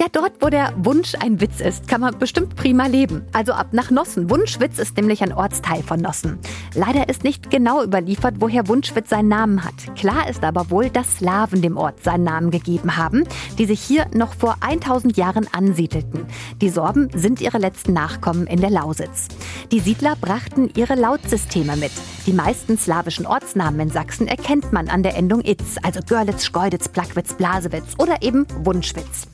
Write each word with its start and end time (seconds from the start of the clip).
Ja, 0.00 0.06
dort, 0.12 0.34
wo 0.38 0.48
der 0.48 0.72
Wunsch 0.76 1.16
ein 1.18 1.40
Witz 1.40 1.58
ist, 1.58 1.88
kann 1.88 2.02
man 2.02 2.16
bestimmt 2.16 2.54
prima 2.54 2.86
leben. 2.86 3.26
Also 3.32 3.52
ab 3.52 3.72
nach 3.72 3.90
Nossen. 3.90 4.30
Wunschwitz 4.30 4.78
ist 4.78 4.96
nämlich 4.96 5.24
ein 5.24 5.32
Ortsteil 5.32 5.82
von 5.82 5.98
Nossen. 5.98 6.38
Leider 6.74 7.08
ist 7.08 7.24
nicht 7.24 7.50
genau 7.50 7.82
überliefert, 7.82 8.36
woher 8.38 8.68
Wunschwitz 8.68 9.08
seinen 9.08 9.26
Namen 9.26 9.64
hat. 9.64 9.74
Klar 9.96 10.30
ist 10.30 10.44
aber 10.44 10.70
wohl, 10.70 10.88
dass 10.88 11.16
Slawen 11.16 11.62
dem 11.62 11.76
Ort 11.76 12.04
seinen 12.04 12.22
Namen 12.22 12.52
gegeben 12.52 12.96
haben, 12.96 13.24
die 13.58 13.66
sich 13.66 13.80
hier 13.80 14.06
noch 14.14 14.34
vor 14.34 14.58
1000 14.60 15.16
Jahren 15.16 15.48
ansiedelten. 15.52 16.26
Die 16.60 16.70
Sorben 16.70 17.08
sind 17.16 17.40
ihre 17.40 17.58
letzten 17.58 17.92
Nachkommen 17.92 18.46
in 18.46 18.60
der 18.60 18.70
Lausitz. 18.70 19.26
Die 19.72 19.80
Siedler 19.80 20.14
brachten 20.14 20.70
ihre 20.76 20.94
Lautsysteme 20.94 21.76
mit. 21.76 21.92
Die 22.24 22.32
meisten 22.32 22.78
slawischen 22.78 23.26
Ortsnamen 23.26 23.80
in 23.80 23.90
Sachsen 23.90 24.28
erkennt 24.28 24.72
man 24.72 24.88
an 24.90 25.02
der 25.02 25.16
Endung 25.16 25.40
Itz, 25.40 25.74
also 25.82 25.98
Görlitz, 26.06 26.44
Schkeuditz, 26.44 26.88
Plackwitz, 26.88 27.34
Blasewitz 27.34 27.94
oder 27.98 28.22
eben 28.22 28.46
Wunschwitz. 28.62 29.26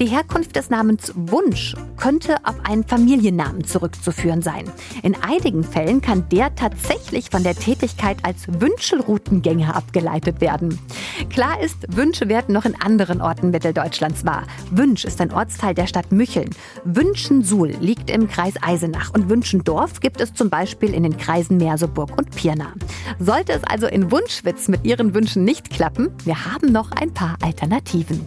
Die 0.00 0.06
Herkunft 0.06 0.56
des 0.56 0.70
Namens 0.70 1.12
Wunsch 1.14 1.76
könnte 1.98 2.36
auf 2.44 2.54
einen 2.64 2.84
Familiennamen 2.84 3.64
zurückzuführen 3.64 4.40
sein. 4.40 4.64
In 5.02 5.14
einigen 5.14 5.62
Fällen 5.62 6.00
kann 6.00 6.26
der 6.30 6.54
tatsächlich 6.54 7.28
von 7.28 7.42
der 7.42 7.54
Tätigkeit 7.54 8.16
als 8.22 8.46
Wünschelroutengänger 8.48 9.76
abgeleitet 9.76 10.40
werden. 10.40 10.78
Klar 11.28 11.60
ist, 11.60 11.94
Wünsche 11.94 12.30
werden 12.30 12.54
noch 12.54 12.64
in 12.64 12.80
anderen 12.80 13.20
Orten 13.20 13.50
Mitteldeutschlands 13.50 14.24
wahr. 14.24 14.44
Wünsch 14.70 15.04
ist 15.04 15.20
ein 15.20 15.34
Ortsteil 15.34 15.74
der 15.74 15.86
Stadt 15.86 16.12
Mücheln. 16.12 16.48
Wünschensuhl 16.84 17.68
liegt 17.68 18.08
im 18.08 18.26
Kreis 18.26 18.54
Eisenach 18.62 19.12
und 19.12 19.28
Wünschendorf 19.28 20.00
gibt 20.00 20.22
es 20.22 20.32
zum 20.32 20.48
Beispiel 20.48 20.94
in 20.94 21.02
den 21.02 21.18
Kreisen 21.18 21.58
Merseburg 21.58 22.16
und 22.16 22.34
Pirna. 22.34 22.72
Sollte 23.18 23.52
es 23.52 23.64
also 23.64 23.86
in 23.86 24.10
Wunschwitz 24.10 24.68
mit 24.68 24.82
Ihren 24.86 25.14
Wünschen 25.14 25.44
nicht 25.44 25.68
klappen, 25.68 26.08
wir 26.24 26.46
haben 26.46 26.72
noch 26.72 26.90
ein 26.92 27.12
paar 27.12 27.36
Alternativen. 27.42 28.26